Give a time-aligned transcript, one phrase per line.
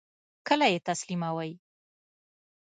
[0.47, 1.51] کله یی تسلیموئ؟